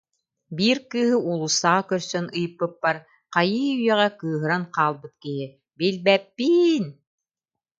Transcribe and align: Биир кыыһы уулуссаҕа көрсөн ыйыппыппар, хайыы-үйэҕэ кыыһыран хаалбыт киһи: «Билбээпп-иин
Биир 0.55 0.77
кыыһы 0.91 1.17
уулуссаҕа 1.29 1.83
көрсөн 1.89 2.25
ыйыппыппар, 2.39 2.97
хайыы-үйэҕэ 3.33 4.07
кыыһыран 4.19 4.63
хаалбыт 4.73 5.13
киһи: 5.23 5.45
«Билбээпп-иин 5.77 6.85